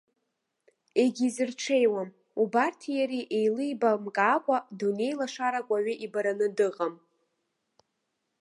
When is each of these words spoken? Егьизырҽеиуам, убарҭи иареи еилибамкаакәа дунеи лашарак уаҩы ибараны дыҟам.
Егьизырҽеиуам, 1.01 2.09
убарҭи 2.41 2.93
иареи 2.97 3.25
еилибамкаакәа 3.37 4.57
дунеи 4.77 5.13
лашарак 5.19 5.67
уаҩы 5.71 5.93
ибараны 6.05 6.47
дыҟам. 6.57 6.93